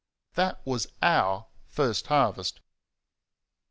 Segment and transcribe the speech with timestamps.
[0.33, 2.59] That was OUR first harvest.